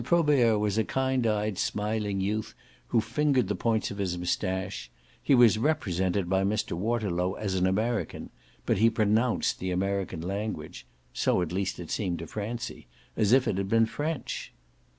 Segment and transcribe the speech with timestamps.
[0.03, 2.55] Probert was a kind eyed smiling youth
[2.87, 4.89] who fingered the points of his moustache;
[5.21, 6.71] he was represented by Mr.
[6.71, 8.31] Waterlow as an American,
[8.65, 13.47] but he pronounced the American language so at least it seemed to Francie as if
[13.47, 14.51] it had been French.